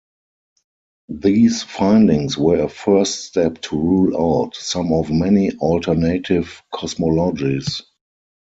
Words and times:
These 1.13 1.61
findings 1.61 2.35
were 2.35 2.63
a 2.63 2.69
first 2.69 3.25
step 3.25 3.61
to 3.61 3.77
rule 3.79 4.17
out 4.45 4.55
some 4.55 4.91
of 4.93 5.11
many 5.11 5.51
alternative 5.59 6.63
cosmologies. 6.73 7.83